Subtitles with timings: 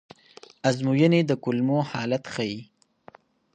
[0.69, 2.59] ازموینې د کولمو حالت ښيي.